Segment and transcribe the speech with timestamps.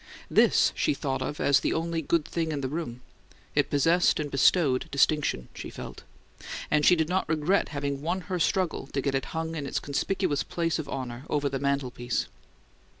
[0.31, 3.01] This she thought of as "the only good thing in the room";
[3.53, 6.01] it possessed and bestowed distinction, she felt;
[6.71, 9.79] and she did not regret having won her struggle to get it hung in its
[9.79, 12.25] conspicuous place of honour over the mantelpiece.